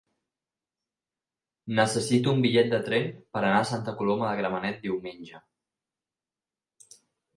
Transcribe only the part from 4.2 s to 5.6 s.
de Gramenet diumenge.